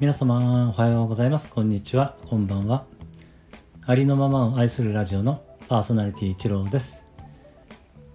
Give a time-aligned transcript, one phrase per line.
[0.00, 1.50] 皆様おはようございます。
[1.50, 2.16] こんにちは。
[2.24, 2.86] こんばんは。
[3.84, 7.04] ありのままを愛するラジオのパーソナリティ一郎です。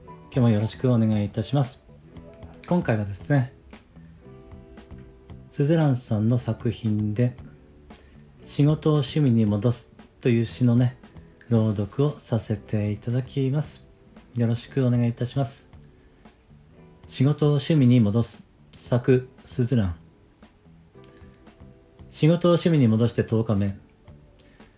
[0.07, 1.83] 今日もよろしくお願いいたします。
[2.67, 3.53] 今回はですね
[5.51, 7.37] スズランさんの作品で
[8.45, 9.91] 仕事を趣味に戻す
[10.21, 10.97] という詩のね
[11.49, 13.85] 朗読をさせていただきます。
[14.35, 15.69] よろしくお願いいたします。
[17.09, 20.04] 仕事を趣味に戻す作スズラン。
[22.15, 23.77] 仕事を趣味に戻して10日目。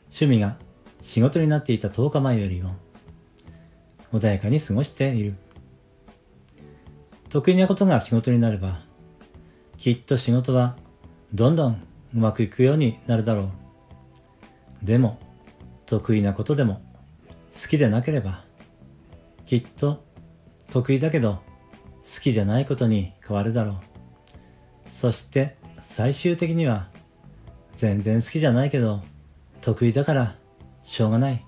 [0.05, 0.57] 趣味が
[1.03, 2.75] 仕事になっていた10日前よりも
[4.11, 5.35] 穏やかに過ごしている。
[7.29, 8.81] 得意なことが仕事になれば、
[9.77, 10.77] きっと仕事は
[11.31, 11.73] どんどん
[12.15, 13.51] うまくいくようになるだろ
[14.81, 14.85] う。
[14.85, 15.19] でも、
[15.85, 16.81] 得意なことでも
[17.53, 18.45] 好きでなければ、
[19.45, 20.03] きっと
[20.71, 21.35] 得意だけど
[22.03, 23.75] 好きじゃないことに変わるだろう。
[24.89, 26.89] そして最終的には
[27.77, 29.01] 全然好きじゃないけど
[29.61, 30.35] 得意だから
[30.83, 31.45] しょうがない。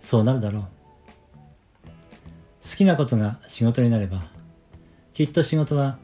[0.00, 0.62] そうなるだろう。
[2.62, 4.24] 好きなことが仕事になれば
[5.14, 5.98] きっと仕事は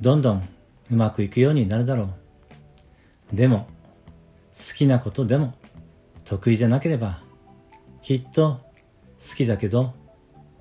[0.00, 0.48] どんどん
[0.90, 2.10] うまくいくようになるだろ
[3.32, 3.36] う。
[3.36, 3.68] でも
[4.56, 5.54] 好きなことでも
[6.24, 7.22] 得意じゃなければ
[8.02, 8.60] きっと
[9.28, 9.92] 好きだけど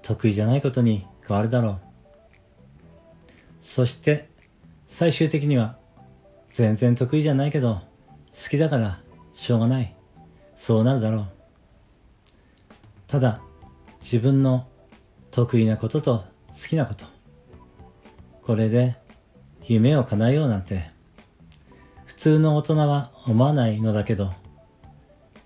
[0.02, 1.80] 得意じゃないことに変わるだろう。
[3.62, 4.30] そして
[4.88, 5.78] 最終的には
[6.52, 7.82] 全然得意じゃないけど
[8.34, 9.02] 好きだから
[9.34, 9.96] しょうがない。
[10.56, 11.28] そうなるだろう。
[13.08, 13.42] ただ
[14.02, 14.68] 自分の
[15.32, 17.06] 得意なことと好きなこと。
[18.44, 18.96] これで
[19.64, 20.92] 夢を叶えようなんて。
[22.06, 24.32] 普通の大人は思わないのだけど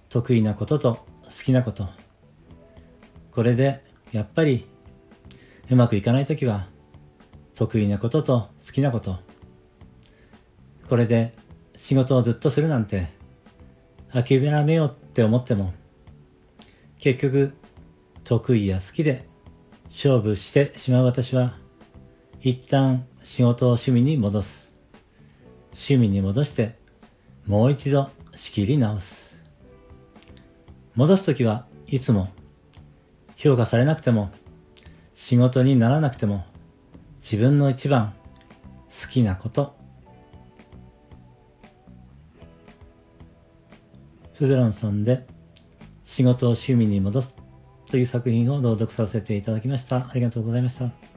[0.10, 1.88] 得意なことと好きなこと。
[3.32, 4.68] これでやっぱり
[5.70, 6.68] うまくいかないときは
[7.54, 9.18] 得意なことと好きなこと。
[10.90, 11.34] これで
[11.78, 13.08] 仕事をずっとするなんて
[14.12, 15.74] 諦めようって思っても
[17.00, 17.54] 結局
[18.24, 19.28] 得意や好きで
[19.90, 21.58] 勝負してしまう私は
[22.42, 24.76] 一旦仕事を趣味に戻す。
[25.74, 26.78] 趣味に戻して
[27.46, 29.42] もう一度仕切り直す。
[30.96, 32.30] 戻す時はいつも
[33.36, 34.32] 評価されなくても
[35.16, 36.46] 仕事にならなくても
[37.22, 38.14] 自分の一番
[39.02, 39.76] 好きなこと
[44.36, 45.26] スズランさんで
[46.04, 47.34] 仕事を趣味に戻す
[47.90, 50.10] という作品を朗読させていただきました。
[50.10, 51.15] ありがとうございました。